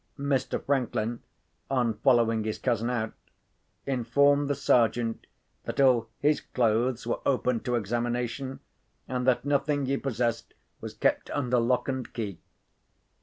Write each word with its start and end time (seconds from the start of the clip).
Mr. 0.17 0.59
Franklin, 0.65 1.21
on 1.69 1.93
following 1.93 2.43
his 2.43 2.57
cousin 2.57 2.89
out, 2.89 3.13
informed 3.85 4.49
the 4.49 4.55
Sergeant 4.55 5.27
that 5.65 5.79
all 5.79 6.09
his 6.17 6.41
clothes 6.41 7.05
were 7.05 7.19
open 7.23 7.59
to 7.59 7.75
examination, 7.75 8.61
and 9.07 9.27
that 9.27 9.45
nothing 9.45 9.85
he 9.85 9.97
possessed 9.97 10.55
was 10.79 10.95
kept 10.95 11.29
under 11.29 11.59
lock 11.59 11.87
and 11.87 12.13
key. 12.15 12.39